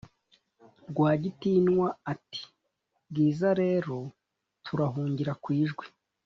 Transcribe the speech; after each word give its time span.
rwagitinwa 0.89 1.87
ati"bwiza 2.13 3.49
rero 3.61 3.97
turahungira 4.65 5.33
kwijwi 5.43 5.85